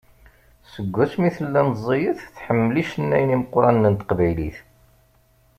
Seg 0.73 0.87
wasmi 0.97 1.29
tella 1.35 1.61
meẓẓiyet, 1.67 2.19
tḥemmel 2.35 2.75
icennayen 2.83 3.35
imeqqranen 3.35 3.93
n 3.93 3.97
teqbaylit. 3.99 4.57